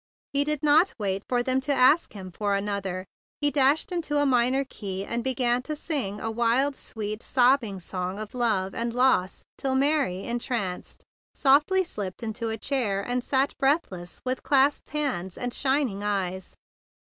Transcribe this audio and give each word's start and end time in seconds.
He 0.33 0.43
did 0.43 0.63
not 0.63 0.95
wait 0.97 1.21
for 1.29 1.43
them 1.43 1.61
to 1.61 1.71
ask 1.71 2.13
him 2.13 2.31
for 2.31 2.55
another; 2.55 3.05
he 3.39 3.51
dashed 3.51 3.91
into 3.91 4.17
a 4.17 4.25
minor 4.25 4.65
key, 4.67 5.05
and 5.05 5.23
began 5.23 5.61
to 5.61 5.75
sing 5.75 6.19
a 6.19 6.31
wild, 6.31 6.75
sweet, 6.75 7.19
sob¬ 7.21 7.59
bing 7.59 7.79
song 7.79 8.17
of 8.17 8.33
love 8.33 8.73
and 8.73 8.95
loss 8.95 9.43
till 9.59 9.75
Mary, 9.75 10.23
entranced, 10.23 11.03
softly 11.35 11.83
slipped 11.83 12.23
into 12.23 12.49
a 12.49 12.57
chair, 12.57 12.99
and 13.07 13.23
sat 13.23 13.55
breathless 13.59 14.19
with 14.25 14.41
clasped 14.41 14.89
hands 14.89 15.37
and 15.37 15.53
shining 15.53 16.01
eyes. 16.03 16.55